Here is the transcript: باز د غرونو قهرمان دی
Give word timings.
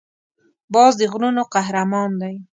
باز 0.73 0.93
د 0.99 1.01
غرونو 1.11 1.43
قهرمان 1.53 2.11
دی 2.21 2.35